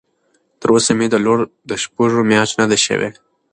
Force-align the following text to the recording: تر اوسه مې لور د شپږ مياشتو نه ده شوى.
تر 0.59 0.69
اوسه 0.75 0.91
مې 0.97 1.07
لور 1.25 1.39
د 1.69 1.71
شپږ 1.83 2.09
مياشتو 2.29 2.59
نه 2.61 2.65
ده 2.71 2.77
شوى. 2.85 3.09